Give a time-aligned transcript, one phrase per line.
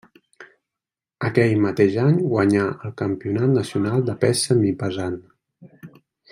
[1.27, 5.23] Aquell mateix any guanyà el campionat nacional de pes semipesant.